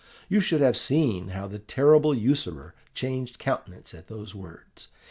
You 0.27 0.39
should 0.39 0.61
have 0.61 0.75
seen 0.77 1.27
how 1.27 1.45
the 1.47 1.59
terrible 1.59 2.15
usurer 2.15 2.73
changed 2.95 3.37
countenance 3.37 3.93
at 3.93 4.07
these 4.07 4.33
words. 4.33 4.87